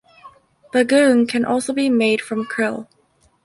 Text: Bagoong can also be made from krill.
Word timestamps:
Bagoong 0.73 1.29
can 1.29 1.45
also 1.45 1.73
be 1.73 1.87
made 1.87 2.21
from 2.21 2.43
krill. 2.43 2.87